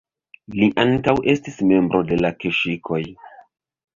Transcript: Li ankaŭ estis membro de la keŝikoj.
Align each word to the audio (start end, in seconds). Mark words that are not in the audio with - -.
Li 0.59 0.69
ankaŭ 0.83 1.13
estis 1.33 1.59
membro 1.73 2.01
de 2.11 2.19
la 2.27 2.33
keŝikoj. 2.45 3.01